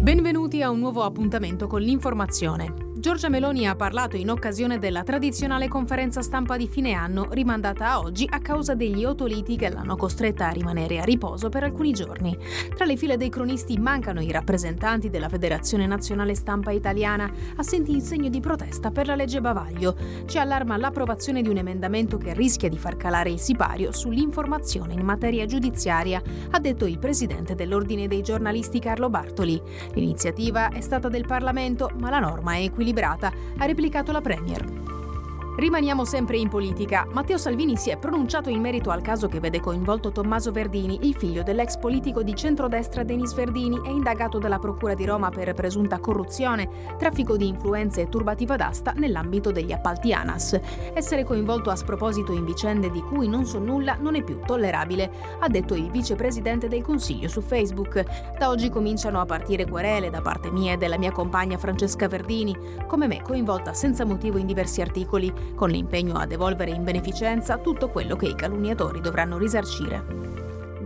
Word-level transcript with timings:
Benvenuti 0.00 0.62
a 0.62 0.70
un 0.70 0.78
nuovo 0.78 1.02
appuntamento 1.02 1.66
con 1.66 1.80
l'informazione. 1.82 2.85
Giorgia 3.06 3.28
Meloni 3.28 3.68
ha 3.68 3.76
parlato 3.76 4.16
in 4.16 4.30
occasione 4.30 4.80
della 4.80 5.04
tradizionale 5.04 5.68
conferenza 5.68 6.22
stampa 6.22 6.56
di 6.56 6.66
fine 6.66 6.92
anno, 6.94 7.28
rimandata 7.30 7.88
a 7.88 8.00
oggi 8.00 8.26
a 8.28 8.40
causa 8.40 8.74
degli 8.74 9.04
otoliti 9.04 9.54
che 9.54 9.68
l'hanno 9.68 9.94
costretta 9.94 10.48
a 10.48 10.50
rimanere 10.50 10.98
a 10.98 11.04
riposo 11.04 11.48
per 11.48 11.62
alcuni 11.62 11.92
giorni. 11.92 12.36
Tra 12.74 12.84
le 12.84 12.96
file 12.96 13.16
dei 13.16 13.28
cronisti 13.28 13.78
mancano 13.78 14.20
i 14.20 14.32
rappresentanti 14.32 15.08
della 15.08 15.28
Federazione 15.28 15.86
Nazionale 15.86 16.34
Stampa 16.34 16.72
Italiana, 16.72 17.30
assenti 17.54 17.92
in 17.92 18.00
segno 18.00 18.28
di 18.28 18.40
protesta 18.40 18.90
per 18.90 19.06
la 19.06 19.14
legge 19.14 19.40
Bavaglio. 19.40 19.96
Ci 20.26 20.40
allarma 20.40 20.76
l'approvazione 20.76 21.42
di 21.42 21.48
un 21.48 21.58
emendamento 21.58 22.18
che 22.18 22.34
rischia 22.34 22.68
di 22.68 22.76
far 22.76 22.96
calare 22.96 23.30
il 23.30 23.38
sipario 23.38 23.92
sull'informazione 23.92 24.94
in 24.94 25.04
materia 25.04 25.46
giudiziaria, 25.46 26.20
ha 26.50 26.58
detto 26.58 26.86
il 26.86 26.98
presidente 26.98 27.54
dell'Ordine 27.54 28.08
dei 28.08 28.22
giornalisti 28.22 28.80
Carlo 28.80 29.08
Bartoli. 29.08 29.62
L'iniziativa 29.94 30.70
è 30.70 30.80
stata 30.80 31.08
del 31.08 31.24
Parlamento, 31.24 31.92
ma 32.00 32.10
la 32.10 32.18
norma 32.18 32.54
è 32.54 32.62
equilibrata 32.62 32.94
equilibrata, 32.96 33.32
ha 33.58 33.66
replicato 33.66 34.10
la 34.10 34.22
Premier. 34.22 34.95
Rimaniamo 35.56 36.04
sempre 36.04 36.36
in 36.36 36.50
politica. 36.50 37.06
Matteo 37.10 37.38
Salvini 37.38 37.78
si 37.78 37.88
è 37.88 37.96
pronunciato 37.96 38.50
in 38.50 38.60
merito 38.60 38.90
al 38.90 39.00
caso 39.00 39.26
che 39.26 39.40
vede 39.40 39.58
coinvolto 39.58 40.12
Tommaso 40.12 40.52
Verdini, 40.52 40.98
il 41.08 41.14
figlio 41.14 41.42
dell'ex 41.42 41.78
politico 41.78 42.22
di 42.22 42.34
centrodestra 42.34 43.04
Denis 43.04 43.32
Verdini 43.32 43.80
e 43.82 43.88
indagato 43.88 44.36
dalla 44.36 44.58
Procura 44.58 44.92
di 44.92 45.06
Roma 45.06 45.30
per 45.30 45.54
presunta 45.54 45.98
corruzione, 45.98 46.68
traffico 46.98 47.38
di 47.38 47.48
influenze 47.48 48.02
e 48.02 48.08
turbativa 48.10 48.56
d'asta 48.56 48.92
nell'ambito 48.92 49.50
degli 49.50 49.72
appalti 49.72 50.12
ANAS. 50.12 50.60
Essere 50.92 51.24
coinvolto 51.24 51.70
a 51.70 51.76
sproposito 51.76 52.34
in 52.34 52.44
vicende 52.44 52.90
di 52.90 53.00
cui 53.00 53.26
non 53.26 53.46
so 53.46 53.58
nulla 53.58 53.96
non 53.98 54.14
è 54.14 54.22
più 54.22 54.38
tollerabile, 54.44 55.10
ha 55.40 55.48
detto 55.48 55.74
il 55.74 55.90
vicepresidente 55.90 56.68
del 56.68 56.82
Consiglio 56.82 57.28
su 57.28 57.40
Facebook. 57.40 58.04
Da 58.38 58.50
oggi 58.50 58.68
cominciano 58.68 59.20
a 59.20 59.24
partire 59.24 59.66
querele 59.66 60.10
da 60.10 60.20
parte 60.20 60.50
mia 60.50 60.74
e 60.74 60.76
della 60.76 60.98
mia 60.98 61.12
compagna 61.12 61.56
Francesca 61.56 62.08
Verdini, 62.08 62.54
come 62.86 63.06
me 63.06 63.22
coinvolta 63.22 63.72
senza 63.72 64.04
motivo 64.04 64.36
in 64.36 64.44
diversi 64.44 64.82
articoli 64.82 65.44
con 65.54 65.70
l'impegno 65.70 66.16
a 66.16 66.26
devolvere 66.26 66.70
in 66.70 66.84
beneficenza 66.84 67.58
tutto 67.58 67.88
quello 67.88 68.16
che 68.16 68.26
i 68.26 68.34
calunniatori 68.34 69.00
dovranno 69.00 69.38
risarcire. 69.38 70.26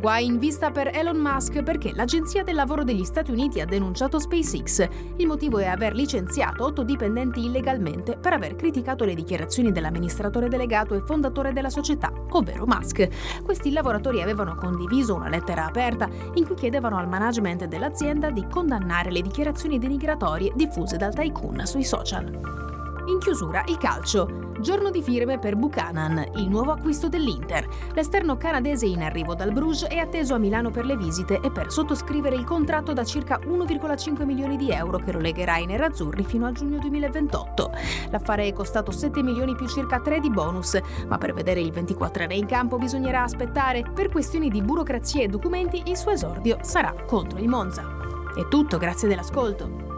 Guai 0.00 0.24
in 0.24 0.38
vista 0.38 0.70
per 0.70 0.88
Elon 0.94 1.18
Musk 1.18 1.62
perché 1.62 1.92
l'Agenzia 1.92 2.42
del 2.42 2.54
Lavoro 2.54 2.84
degli 2.84 3.04
Stati 3.04 3.30
Uniti 3.32 3.60
ha 3.60 3.66
denunciato 3.66 4.18
SpaceX. 4.18 4.88
Il 5.16 5.26
motivo 5.26 5.58
è 5.58 5.66
aver 5.66 5.92
licenziato 5.92 6.64
otto 6.64 6.84
dipendenti 6.84 7.44
illegalmente 7.44 8.16
per 8.16 8.32
aver 8.32 8.56
criticato 8.56 9.04
le 9.04 9.12
dichiarazioni 9.12 9.72
dell'amministratore 9.72 10.48
delegato 10.48 10.94
e 10.94 11.02
fondatore 11.02 11.52
della 11.52 11.68
società, 11.68 12.10
ovvero 12.30 12.64
Musk. 12.64 13.42
Questi 13.44 13.72
lavoratori 13.72 14.22
avevano 14.22 14.54
condiviso 14.54 15.14
una 15.14 15.28
lettera 15.28 15.66
aperta 15.66 16.08
in 16.32 16.46
cui 16.46 16.54
chiedevano 16.54 16.96
al 16.96 17.06
management 17.06 17.66
dell'azienda 17.66 18.30
di 18.30 18.46
condannare 18.48 19.10
le 19.10 19.20
dichiarazioni 19.20 19.78
denigratorie 19.78 20.52
diffuse 20.54 20.96
dal 20.96 21.12
tycoon 21.12 21.66
sui 21.66 21.84
social. 21.84 22.69
In 23.06 23.18
chiusura 23.18 23.64
il 23.66 23.78
calcio. 23.78 24.48
Giorno 24.60 24.90
di 24.90 25.02
firme 25.02 25.38
per 25.38 25.56
Buchanan, 25.56 26.32
il 26.36 26.48
nuovo 26.48 26.72
acquisto 26.72 27.08
dell'Inter. 27.08 27.66
L'esterno 27.94 28.36
canadese 28.36 28.84
in 28.86 29.02
arrivo 29.02 29.34
dal 29.34 29.52
Bruges 29.52 29.88
è 29.88 29.96
atteso 29.96 30.34
a 30.34 30.38
Milano 30.38 30.70
per 30.70 30.84
le 30.84 30.96
visite 30.96 31.40
e 31.40 31.50
per 31.50 31.72
sottoscrivere 31.72 32.36
il 32.36 32.44
contratto 32.44 32.92
da 32.92 33.02
circa 33.02 33.38
1,5 33.38 34.24
milioni 34.24 34.56
di 34.56 34.70
euro 34.70 34.98
che 34.98 35.12
lo 35.12 35.18
legherà 35.18 35.54
ai 35.54 35.66
nerazzurri 35.66 36.24
fino 36.24 36.46
al 36.46 36.52
giugno 36.52 36.78
2028. 36.78 37.70
L'affare 38.10 38.46
è 38.46 38.52
costato 38.52 38.90
7 38.90 39.22
milioni 39.22 39.54
più 39.54 39.66
circa 39.66 40.00
3 40.00 40.20
di 40.20 40.30
bonus, 40.30 40.78
ma 41.08 41.16
per 41.16 41.32
vedere 41.32 41.60
il 41.60 41.72
24enne 41.72 42.34
in 42.34 42.46
campo 42.46 42.76
bisognerà 42.76 43.22
aspettare. 43.22 43.82
Per 43.94 44.10
questioni 44.10 44.50
di 44.50 44.60
burocrazia 44.60 45.22
e 45.22 45.28
documenti 45.28 45.82
il 45.86 45.96
suo 45.96 46.10
esordio 46.10 46.58
sarà 46.60 46.94
contro 47.06 47.38
il 47.38 47.48
Monza. 47.48 47.82
È 48.34 48.46
tutto, 48.48 48.76
grazie 48.76 49.08
dell'ascolto. 49.08 49.89